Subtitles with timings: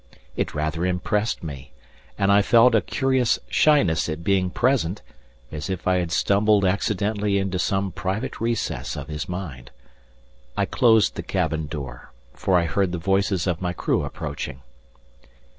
[0.35, 1.73] It rather impressed me,
[2.17, 5.03] and I felt a curious shyness at being present,
[5.51, 9.69] as if I had stumbled accidentally into some private recess of his mind.
[10.57, 14.61] I closed the cabin door, for I heard the voices of my crew approaching.